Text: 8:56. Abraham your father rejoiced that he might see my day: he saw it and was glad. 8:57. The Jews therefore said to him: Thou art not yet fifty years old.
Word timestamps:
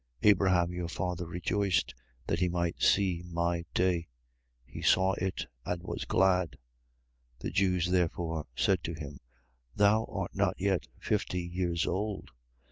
8:56. 0.23 0.29
Abraham 0.31 0.73
your 0.73 0.87
father 0.87 1.27
rejoiced 1.27 1.93
that 2.25 2.39
he 2.39 2.49
might 2.49 2.81
see 2.81 3.21
my 3.23 3.65
day: 3.75 4.07
he 4.65 4.81
saw 4.81 5.13
it 5.13 5.45
and 5.63 5.83
was 5.83 6.05
glad. 6.05 6.53
8:57. 7.37 7.39
The 7.41 7.51
Jews 7.51 7.85
therefore 7.91 8.47
said 8.55 8.83
to 8.85 8.93
him: 8.95 9.19
Thou 9.75 10.05
art 10.05 10.33
not 10.33 10.55
yet 10.59 10.87
fifty 10.97 11.43
years 11.43 11.85
old. 11.85 12.31